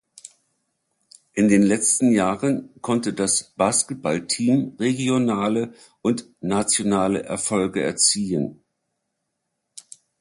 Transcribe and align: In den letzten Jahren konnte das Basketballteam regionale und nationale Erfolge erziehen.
In 1.33 1.47
den 1.47 1.61
letzten 1.61 2.11
Jahren 2.11 2.71
konnte 2.81 3.13
das 3.13 3.53
Basketballteam 3.55 4.75
regionale 4.79 5.75
und 6.01 6.25
nationale 6.41 7.21
Erfolge 7.21 7.83
erziehen. 7.83 8.63